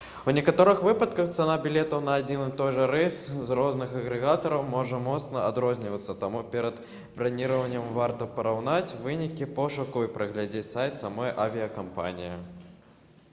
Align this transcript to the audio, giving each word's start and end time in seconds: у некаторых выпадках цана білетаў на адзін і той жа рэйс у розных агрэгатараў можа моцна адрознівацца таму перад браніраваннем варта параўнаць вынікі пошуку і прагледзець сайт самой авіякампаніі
у 0.31 0.33
некаторых 0.35 0.79
выпадках 0.85 1.27
цана 1.41 1.55
білетаў 1.63 1.99
на 2.05 2.13
адзін 2.21 2.39
і 2.45 2.53
той 2.61 2.71
жа 2.77 2.85
рэйс 2.91 3.17
у 3.41 3.57
розных 3.59 3.91
агрэгатараў 3.99 4.63
можа 4.71 5.01
моцна 5.07 5.43
адрознівацца 5.49 6.15
таму 6.23 6.41
перад 6.55 6.79
браніраваннем 7.19 7.85
варта 7.99 8.29
параўнаць 8.39 8.97
вынікі 9.05 9.49
пошуку 9.59 10.03
і 10.07 10.11
прагледзець 10.17 10.65
сайт 10.73 10.97
самой 11.05 11.33
авіякампаніі 11.45 12.31